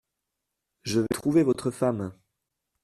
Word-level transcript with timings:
Je 0.81 0.99
vais 1.01 1.07
trouver 1.13 1.43
votre 1.43 1.69
femme! 1.69 2.11